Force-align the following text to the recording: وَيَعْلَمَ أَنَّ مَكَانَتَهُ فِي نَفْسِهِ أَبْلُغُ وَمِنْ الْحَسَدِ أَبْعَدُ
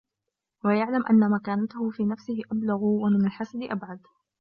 وَيَعْلَمَ 0.65 1.05
أَنَّ 1.09 1.31
مَكَانَتَهُ 1.31 1.89
فِي 1.89 2.05
نَفْسِهِ 2.05 2.41
أَبْلُغُ 2.51 2.83
وَمِنْ 2.83 3.25
الْحَسَدِ 3.25 3.61
أَبْعَدُ 3.63 3.99